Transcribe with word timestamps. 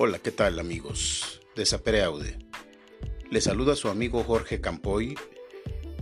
Hola, 0.00 0.20
¿qué 0.20 0.30
tal 0.30 0.60
amigos 0.60 1.40
de 1.56 1.66
Sapereaude? 1.66 2.38
Les 3.32 3.42
saluda 3.42 3.74
su 3.74 3.88
amigo 3.88 4.22
Jorge 4.22 4.60
Campoy 4.60 5.18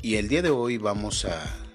y 0.02 0.16
el 0.16 0.28
día 0.28 0.42
de 0.42 0.50
hoy 0.50 0.76
vamos 0.76 1.24
a 1.24 1.66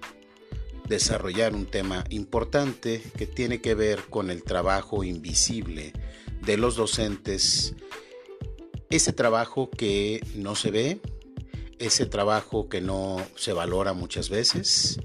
desarrollar 0.88 1.55
un 1.55 1.65
tema 1.65 2.04
importante 2.12 3.02
que 3.17 3.26
tiene 3.26 3.60
que 3.60 3.74
ver 3.74 4.03
con 4.12 4.29
el 4.29 4.44
trabajo 4.44 5.03
invisible 5.03 5.94
de 6.46 6.57
los 6.57 6.76
docentes, 6.76 7.74
ese 8.92 9.13
trabajo 9.13 9.72
que 9.72 10.24
no 10.35 10.53
se 10.53 10.69
ve, 10.69 11.01
ese 11.79 12.06
trabajo 12.06 12.69
que 12.69 12.81
no 12.81 13.17
se 13.35 13.51
valora 13.51 13.94
muchas 13.94 14.29
veces 14.29 14.99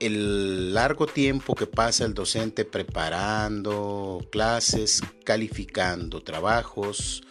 el 0.00 0.74
largo 0.74 1.06
tiempo 1.06 1.54
que 1.54 1.66
pasa 1.66 2.04
el 2.04 2.14
docente 2.14 2.64
preparando 2.64 4.26
clases, 4.30 5.02
calificando 5.24 6.22
trabajos 6.22 7.22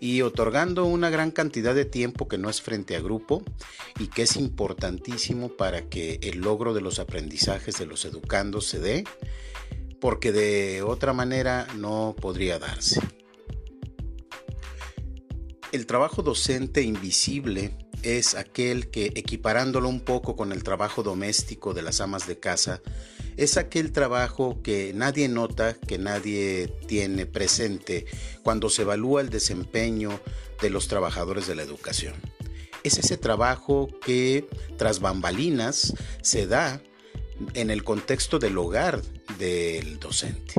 y 0.00 0.22
otorgando 0.22 0.84
una 0.84 1.10
gran 1.10 1.30
cantidad 1.30 1.74
de 1.74 1.84
tiempo 1.84 2.28
que 2.28 2.38
no 2.38 2.50
es 2.50 2.60
frente 2.60 2.96
a 2.96 3.00
grupo 3.00 3.42
y 3.98 4.08
que 4.08 4.22
es 4.22 4.36
importantísimo 4.36 5.48
para 5.48 5.88
que 5.88 6.18
el 6.22 6.40
logro 6.40 6.74
de 6.74 6.80
los 6.80 6.98
aprendizajes 6.98 7.78
de 7.78 7.86
los 7.86 8.04
educandos 8.04 8.66
se 8.66 8.78
dé, 8.78 9.04
porque 10.00 10.32
de 10.32 10.82
otra 10.82 11.12
manera 11.12 11.66
no 11.76 12.14
podría 12.20 12.58
darse. 12.58 13.00
El 15.72 15.86
trabajo 15.86 16.22
docente 16.22 16.82
invisible 16.82 17.76
es 18.02 18.34
aquel 18.34 18.88
que, 18.88 19.06
equiparándolo 19.14 19.88
un 19.88 20.00
poco 20.00 20.36
con 20.36 20.52
el 20.52 20.62
trabajo 20.62 21.02
doméstico 21.02 21.74
de 21.74 21.82
las 21.82 22.00
amas 22.00 22.26
de 22.26 22.38
casa, 22.38 22.80
es 23.36 23.56
aquel 23.56 23.92
trabajo 23.92 24.62
que 24.62 24.92
nadie 24.94 25.28
nota, 25.28 25.74
que 25.74 25.98
nadie 25.98 26.68
tiene 26.86 27.26
presente 27.26 28.06
cuando 28.42 28.70
se 28.70 28.82
evalúa 28.82 29.20
el 29.20 29.28
desempeño 29.28 30.20
de 30.62 30.70
los 30.70 30.88
trabajadores 30.88 31.46
de 31.46 31.54
la 31.54 31.62
educación. 31.62 32.14
Es 32.82 32.98
ese 32.98 33.16
trabajo 33.16 33.88
que 34.04 34.46
tras 34.78 35.00
bambalinas 35.00 35.92
se 36.22 36.46
da 36.46 36.80
en 37.54 37.70
el 37.70 37.84
contexto 37.84 38.38
del 38.38 38.56
hogar 38.56 39.02
del 39.38 39.98
docente. 39.98 40.54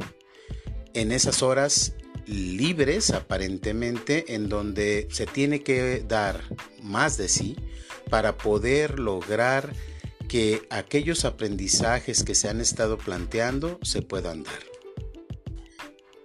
En 0.93 1.11
esas 1.11 1.41
horas 1.41 1.93
libres 2.27 3.11
aparentemente 3.11 4.35
en 4.35 4.49
donde 4.49 5.07
se 5.09 5.25
tiene 5.25 5.63
que 5.63 6.03
dar 6.07 6.43
más 6.87 7.17
de 7.17 7.29
sí 7.29 7.55
para 8.09 8.37
poder 8.37 8.99
lograr 8.99 9.73
que 10.27 10.67
aquellos 10.69 11.25
aprendizajes 11.25 12.23
que 12.23 12.35
se 12.35 12.49
han 12.49 12.61
estado 12.61 12.97
planteando 12.97 13.79
se 13.81 14.01
puedan 14.01 14.43
dar. 14.43 14.63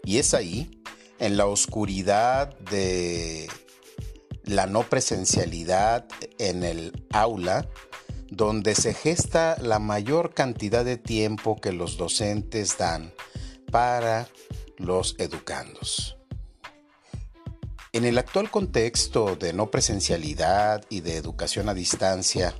Y 0.05 0.19
es 0.19 0.35
ahí, 0.35 0.83
en 1.19 1.37
la 1.37 1.47
oscuridad 1.47 2.59
de 2.59 3.49
la 4.45 4.67
no 4.67 4.83
presencialidad 4.89 6.09
en 6.39 6.65
el 6.65 7.07
aula, 7.11 7.69
donde 8.29 8.75
se 8.75 8.95
gesta 8.95 9.57
la 9.61 9.79
mayor 9.79 10.35
cantidad 10.35 10.85
de 10.85 10.97
tiempo 10.97 11.61
que 11.61 11.73
los 11.73 11.97
docentes 11.97 12.77
dan 12.79 13.13
para 13.71 14.29
los 14.79 15.15
educandos. 15.19 16.17
En 17.95 18.07
el 18.07 18.17
actual 18.17 18.51
contexto 18.51 19.37
de 19.37 19.53
no 19.53 19.71
presencialidad 19.71 20.83
y 20.89 21.01
de 21.01 21.17
educación 21.17 21.69
a 21.69 21.75
distancia 21.75 22.55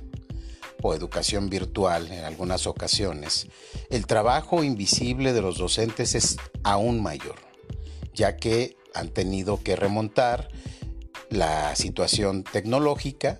o 0.83 0.93
educación 0.93 1.49
virtual 1.49 2.11
en 2.11 2.23
algunas 2.23 2.67
ocasiones, 2.67 3.47
el 3.89 4.05
trabajo 4.05 4.63
invisible 4.63 5.33
de 5.33 5.41
los 5.41 5.57
docentes 5.57 6.13
es 6.13 6.37
aún 6.61 7.01
mayor, 7.01 7.37
ya 8.13 8.37
que 8.37 8.77
han 8.93 9.09
tenido 9.09 9.63
que 9.63 9.75
remontar 9.75 10.49
la 11.31 11.75
situación 11.75 12.43
tecnológica, 12.43 13.39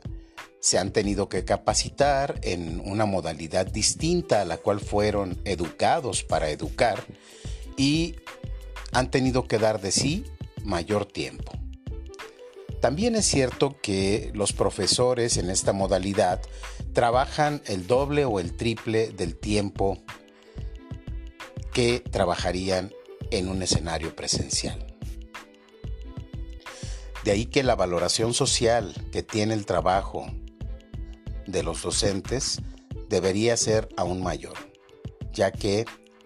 se 0.61 0.79
han 0.79 0.93
tenido 0.93 1.29
que 1.29 1.45
capacitar 1.45 2.39
en 2.41 2.81
una 2.83 3.05
modalidad 3.05 3.67
distinta 3.67 4.41
a 4.41 4.45
la 4.45 4.57
cual 4.57 4.79
fueron 4.79 5.39
educados 5.45 6.23
para 6.23 6.49
educar 6.49 7.03
y 7.77 8.15
han 8.93 9.11
tenido 9.11 9.47
que 9.47 9.59
dar 9.59 9.79
de 9.79 9.91
sí 9.91 10.25
mayor 10.63 11.05
tiempo. 11.05 11.52
También 12.83 13.15
es 13.15 13.25
cierto 13.25 13.77
que 13.81 14.29
los 14.33 14.51
profesores 14.51 15.37
en 15.37 15.49
esta 15.49 15.71
modalidad 15.71 16.41
trabajan 16.91 17.61
el 17.65 17.87
doble 17.87 18.25
o 18.25 18.41
el 18.41 18.57
triple 18.57 19.07
del 19.13 19.37
tiempo 19.37 20.03
que 21.71 22.01
trabajarían 22.01 22.91
en 23.31 23.47
un 23.47 23.63
escenario 23.63 24.13
presencial. 24.17 24.85
De 27.23 27.31
ahí 27.31 27.45
que 27.45 27.63
la 27.63 27.77
valoración 27.77 28.33
social 28.33 28.93
que 29.13 29.23
tiene 29.23 29.53
el 29.53 29.65
trabajo 29.65 30.25
de 31.47 31.63
los 31.63 31.83
docentes 31.83 32.59
debería 33.07 33.55
ser 33.55 33.87
aún 33.95 34.21
mayor, 34.21 34.57
ya 35.31 35.51
que 35.51 35.85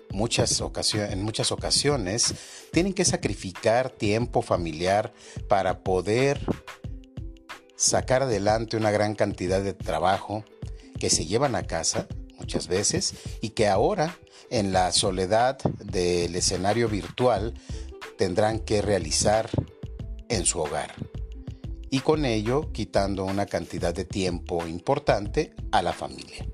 muchas 0.10 0.60
en 0.96 1.22
muchas 1.22 1.52
ocasiones 1.52 2.34
tienen 2.72 2.94
que 2.94 3.06
sacrificar 3.06 3.90
tiempo 3.90 4.42
familiar 4.42 5.14
para 5.48 5.84
poder 5.84 6.40
sacar 7.76 8.24
adelante 8.24 8.78
una 8.78 8.92
gran 8.92 9.16
cantidad 9.16 9.62
de 9.62 9.74
trabajo 9.74 10.44
que 11.00 11.10
se 11.10 11.26
llevan 11.26 11.56
a 11.56 11.64
casa 11.64 12.08
muchas 12.38 12.68
veces 12.68 13.14
y 13.42 13.50
que 13.50 13.68
ahora 13.68 14.18
en 14.50 14.72
la 14.72 14.92
soledad 14.92 15.58
del 15.84 16.36
escenario 16.36 16.88
virtual 16.90 17.54
tendrán 18.18 18.60
que 18.60 18.82
realizar 18.82 19.50
en 20.30 20.46
su 20.46 20.60
hogar 20.60 20.94
y 21.90 22.00
con 22.00 22.26
ello 22.26 22.72
quitando 22.72 23.26
una 23.26 23.46
cantidad 23.46 23.94
de 23.94 24.06
tiempo 24.06 24.66
importante 24.68 25.54
a 25.72 25.82
la 25.82 25.94
familia. 25.94 26.46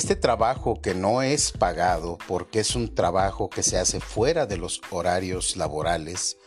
Este 0.00 0.16
trabajo 0.16 0.80
que 0.80 0.94
no 0.94 1.20
es 1.20 1.52
pagado 1.52 2.16
porque 2.26 2.60
es 2.60 2.74
un 2.74 2.94
trabajo 2.94 3.50
que 3.50 3.62
se 3.62 3.76
hace 3.76 4.00
fuera 4.00 4.46
de 4.46 4.56
los 4.56 4.80
horarios 4.88 5.58
laborales, 5.58 6.38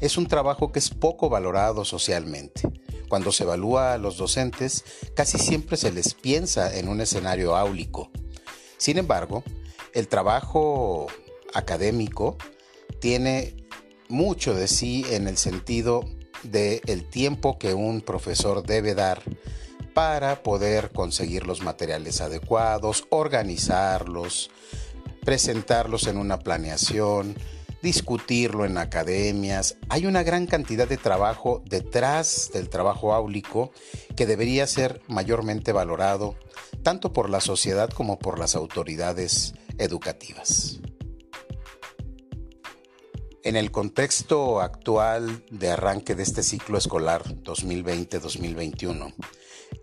es 0.00 0.16
un 0.16 0.28
trabajo 0.28 0.72
que 0.72 0.78
es 0.78 0.88
poco 0.88 1.28
valorado 1.28 1.84
socialmente. 1.84 2.62
Cuando 3.10 3.30
se 3.30 3.44
evalúa 3.44 3.92
a 3.92 3.98
los 3.98 4.16
docentes, 4.16 4.82
casi 5.14 5.36
siempre 5.36 5.76
se 5.76 5.92
les 5.92 6.14
piensa 6.14 6.74
en 6.74 6.88
un 6.88 7.02
escenario 7.02 7.54
áulico. 7.54 8.10
Sin 8.78 8.96
embargo, 8.96 9.44
el 9.92 10.08
trabajo 10.08 11.06
académico 11.52 12.38
tiene 12.98 13.68
mucho 14.08 14.54
de 14.54 14.68
sí 14.68 15.04
en 15.10 15.28
el 15.28 15.36
sentido 15.36 16.02
de 16.44 16.80
el 16.86 17.06
tiempo 17.10 17.58
que 17.58 17.74
un 17.74 18.00
profesor 18.00 18.62
debe 18.62 18.94
dar 18.94 19.22
para 19.94 20.42
poder 20.42 20.90
conseguir 20.90 21.46
los 21.46 21.62
materiales 21.62 22.20
adecuados, 22.20 23.04
organizarlos, 23.10 24.50
presentarlos 25.24 26.06
en 26.06 26.16
una 26.16 26.38
planeación, 26.38 27.36
discutirlo 27.82 28.64
en 28.64 28.78
academias. 28.78 29.76
Hay 29.88 30.06
una 30.06 30.22
gran 30.22 30.46
cantidad 30.46 30.88
de 30.88 30.96
trabajo 30.96 31.62
detrás 31.66 32.50
del 32.52 32.68
trabajo 32.68 33.12
áulico 33.12 33.72
que 34.16 34.26
debería 34.26 34.66
ser 34.66 35.02
mayormente 35.08 35.72
valorado 35.72 36.36
tanto 36.82 37.12
por 37.12 37.30
la 37.30 37.40
sociedad 37.40 37.90
como 37.90 38.18
por 38.18 38.38
las 38.38 38.54
autoridades 38.54 39.54
educativas. 39.78 40.81
En 43.44 43.56
el 43.56 43.72
contexto 43.72 44.60
actual 44.60 45.44
de 45.50 45.70
arranque 45.70 46.14
de 46.14 46.22
este 46.22 46.44
ciclo 46.44 46.78
escolar 46.78 47.24
2020-2021, 47.42 49.12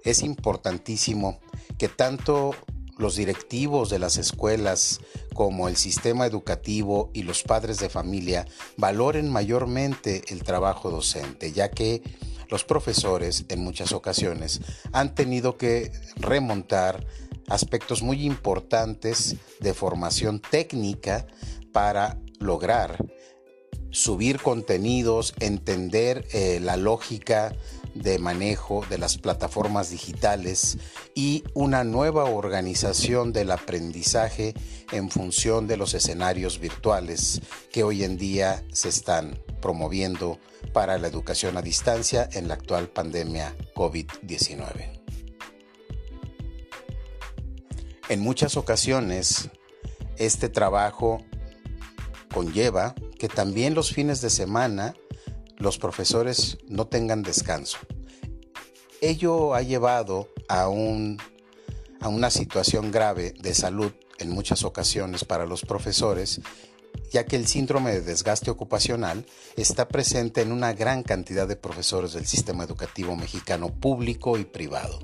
es 0.06 0.24
importantísimo 0.24 1.42
que 1.78 1.90
tanto 1.90 2.56
los 2.98 3.18
directivos 3.18 3.90
de 3.90 4.00
las 4.00 4.16
escuelas 4.16 5.02
como 5.34 5.68
el 5.68 5.76
sistema 5.76 6.26
educativo 6.26 7.12
y 7.14 7.24
los 7.24 7.44
padres 7.44 7.80
de 7.80 7.90
familia 7.90 8.48
valoren 8.78 9.30
mayormente 9.30 10.22
el 10.30 10.44
trabajo 10.44 10.90
docente, 10.90 11.52
ya 11.52 11.70
que 11.70 12.02
los 12.48 12.64
profesores 12.64 13.44
en 13.50 13.62
muchas 13.62 13.92
ocasiones 13.92 14.62
han 14.94 15.14
tenido 15.16 15.58
que 15.58 15.92
remontar 16.16 17.06
aspectos 17.50 18.04
muy 18.04 18.26
importantes 18.26 19.36
de 19.60 19.74
formación 19.74 20.40
técnica 20.40 21.28
para 21.74 22.18
lograr 22.40 22.98
subir 23.92 24.40
contenidos, 24.42 25.34
entender 25.40 26.28
eh, 26.32 26.60
la 26.62 26.78
lógica 26.78 27.56
de 27.96 28.20
manejo 28.20 28.86
de 28.90 28.98
las 28.98 29.18
plataformas 29.18 29.90
digitales 29.90 30.78
y 31.16 31.44
una 31.54 31.84
nueva 31.84 32.26
organización 32.26 33.34
del 33.34 33.52
aprendizaje 33.52 34.54
en 34.92 35.10
función 35.10 35.68
de 35.68 35.78
los 35.78 35.94
escenarios 35.94 36.60
virtuales 36.60 37.42
que 37.72 37.84
hoy 37.84 38.04
en 38.04 38.18
día 38.18 38.64
se 38.72 38.90
están 38.90 39.40
promoviendo 39.62 40.40
para 40.74 40.98
la 40.98 41.08
educación 41.08 41.58
a 41.58 41.62
distancia 41.62 42.30
en 42.34 42.48
la 42.48 42.54
actual 42.54 42.90
pandemia 42.90 43.56
COVID-19. 43.74 45.00
En 48.10 48.22
muchas 48.22 48.58
ocasiones, 48.58 49.50
este 50.18 50.50
trabajo 50.50 51.24
conlleva 52.34 52.96
que 53.20 53.28
también 53.28 53.76
los 53.76 53.94
fines 53.94 54.22
de 54.22 54.32
semana 54.32 54.96
los 55.58 55.78
profesores 55.78 56.58
no 56.68 56.88
tengan 56.88 57.22
descanso. 57.22 57.78
Ello 59.02 59.54
ha 59.54 59.62
llevado 59.62 60.30
a, 60.48 60.70
un, 60.70 61.22
a 62.00 62.08
una 62.08 62.30
situación 62.30 62.92
grave 62.92 63.34
de 63.40 63.54
salud 63.54 63.92
en 64.20 64.32
muchas 64.32 64.64
ocasiones 64.64 65.26
para 65.26 65.46
los 65.46 65.62
profesores, 65.62 66.42
ya 67.12 67.26
que 67.26 67.36
el 67.36 67.46
síndrome 67.46 67.92
de 67.92 68.02
desgaste 68.02 68.52
ocupacional 68.52 69.26
está 69.58 69.90
presente 69.90 70.42
en 70.42 70.54
una 70.54 70.74
gran 70.74 71.04
cantidad 71.04 71.48
de 71.48 71.58
profesores 71.58 72.14
del 72.14 72.26
sistema 72.26 72.64
educativo 72.64 73.16
mexicano 73.18 73.70
público 73.70 74.38
y 74.38 74.46
privado. 74.46 75.00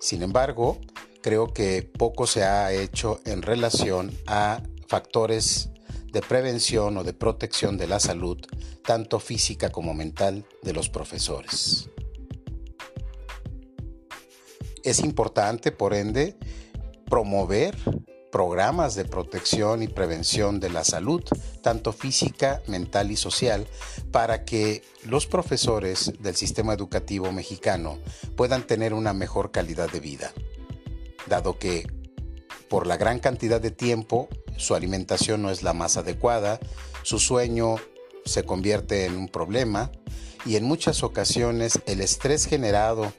Sin 0.00 0.22
embargo, 0.22 0.78
creo 1.20 1.52
que 1.52 1.82
poco 1.82 2.28
se 2.28 2.44
ha 2.44 2.72
hecho 2.72 3.20
en 3.24 3.42
relación 3.42 4.16
a 4.26 4.62
factores 4.86 5.70
de 6.12 6.22
prevención 6.22 6.96
o 6.96 7.04
de 7.04 7.12
protección 7.12 7.76
de 7.76 7.86
la 7.86 8.00
salud, 8.00 8.38
tanto 8.84 9.20
física 9.20 9.70
como 9.70 9.94
mental, 9.94 10.46
de 10.62 10.72
los 10.72 10.88
profesores. 10.88 11.90
Es 14.82 15.00
importante, 15.00 15.72
por 15.72 15.94
ende, 15.94 16.36
promover 17.08 17.76
programas 18.30 18.94
de 18.94 19.04
protección 19.04 19.82
y 19.82 19.88
prevención 19.88 20.60
de 20.60 20.70
la 20.70 20.84
salud, 20.84 21.22
tanto 21.62 21.92
física, 21.92 22.62
mental 22.66 23.10
y 23.10 23.16
social, 23.16 23.66
para 24.10 24.44
que 24.44 24.82
los 25.04 25.26
profesores 25.26 26.12
del 26.20 26.36
sistema 26.36 26.74
educativo 26.74 27.32
mexicano 27.32 27.98
puedan 28.36 28.66
tener 28.66 28.92
una 28.92 29.12
mejor 29.12 29.50
calidad 29.50 29.90
de 29.90 30.00
vida, 30.00 30.32
dado 31.26 31.58
que 31.58 31.86
por 32.68 32.86
la 32.86 32.96
gran 32.96 33.18
cantidad 33.18 33.60
de 33.60 33.70
tiempo 33.70 34.28
su 34.58 34.74
alimentación 34.74 35.40
no 35.40 35.50
es 35.50 35.62
la 35.62 35.72
más 35.72 35.96
adecuada, 35.96 36.60
su 37.02 37.18
sueño 37.18 37.76
se 38.26 38.44
convierte 38.44 39.06
en 39.06 39.16
un 39.16 39.28
problema 39.28 39.90
y 40.44 40.56
en 40.56 40.64
muchas 40.64 41.02
ocasiones 41.02 41.80
el 41.86 42.00
estrés 42.00 42.44
generado 42.44 43.12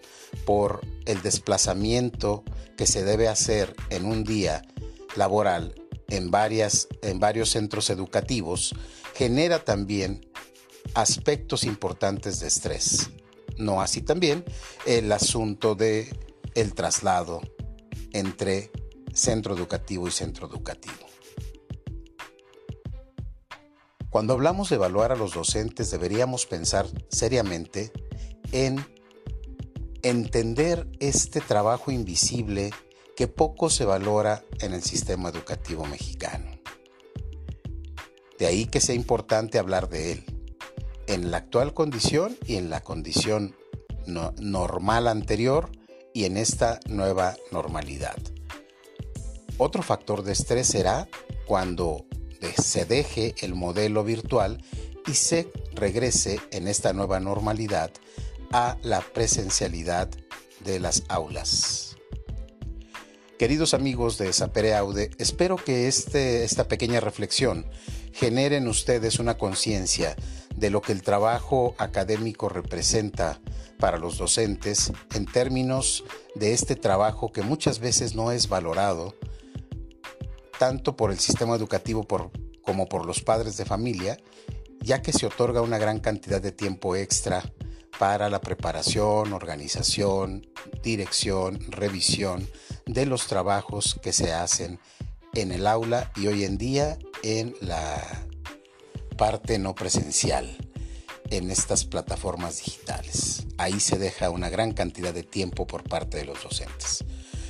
por 0.46 0.82
el 1.06 1.22
desplazamiento 1.24 2.44
que 2.78 2.86
se 2.86 3.04
debe 3.04 3.28
hacer 3.28 3.76
en 3.90 4.06
un 4.06 4.24
día 4.24 4.62
laboral 5.16 5.74
en, 6.10 6.30
varias, 6.30 6.88
en 7.02 7.20
varios 7.20 7.50
centros 7.50 7.90
educativos 7.90 8.76
genera 9.16 9.64
también 9.64 10.30
aspectos 10.94 11.64
importantes 11.64 12.40
de 12.40 12.48
estrés. 12.48 13.10
No 13.58 13.82
así 13.82 14.02
también 14.02 14.46
el 14.86 15.12
asunto 15.12 15.76
de 15.76 16.16
el 16.56 16.74
traslado 16.74 17.42
entre 18.14 18.72
centro 19.14 19.56
educativo 19.56 20.08
y 20.08 20.12
centro 20.12 20.48
educativo. 20.48 21.10
Cuando 24.10 24.34
hablamos 24.34 24.70
de 24.70 24.76
evaluar 24.76 25.12
a 25.12 25.16
los 25.16 25.34
docentes 25.34 25.92
deberíamos 25.92 26.48
pensar 26.48 26.88
seriamente 27.10 27.92
en 28.52 28.84
entender 30.02 30.88
este 31.00 31.42
trabajo 31.42 31.92
invisible 31.92 32.72
que 33.16 33.28
poco 33.28 33.70
se 33.70 33.86
valora 33.86 34.44
en 34.62 34.74
el 34.74 34.82
sistema 34.82 35.30
educativo 35.30 35.86
mexicano. 35.86 36.50
De 38.40 38.48
ahí 38.48 38.66
que 38.66 38.80
sea 38.80 38.96
importante 38.96 39.60
hablar 39.60 39.90
de 39.90 40.14
él, 40.14 40.26
en 41.06 41.30
la 41.30 41.38
actual 41.38 41.74
condición 41.74 42.38
y 42.48 42.56
en 42.56 42.70
la 42.70 42.82
condición 42.82 43.56
normal 44.08 45.08
anterior 45.08 45.70
y 46.14 46.24
en 46.24 46.38
esta 46.38 46.80
nueva 46.88 47.36
normalidad. 47.52 48.18
Otro 49.58 49.84
factor 49.84 50.24
de 50.24 50.32
estrés 50.32 50.68
será 50.68 51.08
cuando 51.46 52.06
se 52.62 52.86
deje 52.86 53.36
el 53.40 53.56
modelo 53.56 54.04
virtual 54.04 54.64
y 55.08 55.14
se 55.14 55.52
regrese 55.74 56.40
en 56.52 56.68
esta 56.68 56.94
nueva 56.94 57.20
normalidad 57.20 57.92
a 58.52 58.78
la 58.82 59.02
presencialidad 59.02 60.10
de 60.64 60.80
las 60.80 61.04
aulas. 61.08 61.98
Queridos 63.38 63.74
amigos 63.74 64.18
de 64.18 64.34
Sapere 64.34 64.76
Aude, 64.76 65.12
espero 65.18 65.56
que 65.56 65.88
este, 65.88 66.44
esta 66.44 66.68
pequeña 66.68 67.00
reflexión 67.00 67.66
genere 68.12 68.58
en 68.58 68.68
ustedes 68.68 69.20
una 69.20 69.38
conciencia 69.38 70.16
de 70.56 70.70
lo 70.70 70.82
que 70.82 70.92
el 70.92 71.04
trabajo 71.04 71.74
académico 71.78 72.50
representa 72.50 73.40
para 73.80 73.98
los 73.98 74.18
docentes 74.18 74.92
en 75.16 75.26
términos 75.26 76.04
de 76.36 76.52
este 76.52 76.76
trabajo 76.76 77.32
que 77.32 77.42
muchas 77.42 77.80
veces 77.80 78.14
no 78.14 78.34
es 78.34 78.50
valorado 78.50 79.16
tanto 80.60 80.96
por 80.96 81.12
el 81.12 81.20
sistema 81.20 81.56
educativo 81.56 82.06
como 82.62 82.88
por 82.88 83.06
los 83.06 83.22
padres 83.22 83.58
de 83.58 83.66
familia, 83.66 84.20
ya 84.82 85.02
que 85.02 85.14
se 85.14 85.26
otorga 85.26 85.62
una 85.62 85.78
gran 85.78 86.00
cantidad 86.00 86.42
de 86.42 86.52
tiempo 86.52 86.96
extra 86.96 87.42
para 87.98 88.30
la 88.30 88.42
preparación, 88.42 89.34
organización, 89.34 90.48
dirección, 90.84 91.60
revisión 91.72 92.48
de 92.86 93.06
los 93.06 93.28
trabajos 93.28 93.98
que 94.04 94.14
se 94.14 94.34
hacen 94.34 94.80
en 95.34 95.54
el 95.54 95.66
aula 95.66 96.12
y 96.18 96.28
hoy 96.28 96.44
en 96.44 96.58
día 96.58 97.00
en 97.24 97.56
la 97.62 98.26
parte 99.18 99.60
no 99.60 99.76
presencial, 99.76 100.58
en 101.30 101.52
estas 101.52 101.86
plataformas 101.86 102.64
digitales. 102.66 103.48
Ahí 103.58 103.80
se 103.80 103.98
deja 103.98 104.30
una 104.30 104.50
gran 104.50 104.74
cantidad 104.74 105.14
de 105.14 105.24
tiempo 105.24 105.68
por 105.68 105.84
parte 105.84 106.18
de 106.18 106.26
los 106.26 106.44
docentes. 106.44 107.06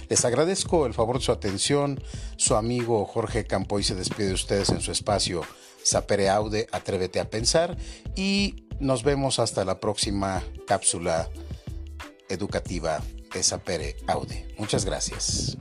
Les 0.09 0.25
agradezco 0.25 0.85
el 0.88 0.94
favor 0.94 1.19
de 1.19 1.23
su 1.23 1.31
atención. 1.31 2.01
Su 2.35 2.56
amigo 2.56 3.06
Jorge 3.06 3.45
Campoy 3.45 3.83
se 3.83 3.95
despide 3.95 4.27
de 4.27 4.33
ustedes 4.33 4.69
en 4.69 4.81
su 4.81 4.91
espacio 4.91 5.41
Sapere 5.83 6.29
Aude, 6.29 6.67
Atrévete 6.71 7.19
a 7.19 7.29
Pensar 7.29 7.77
y 8.15 8.65
nos 8.79 9.03
vemos 9.03 9.39
hasta 9.39 9.63
la 9.63 9.79
próxima 9.79 10.44
cápsula 10.67 11.29
educativa 12.27 13.01
de 13.33 13.44
Sapere 13.44 13.97
Aude. 14.07 14.47
Muchas 14.57 14.83
gracias. 14.83 15.57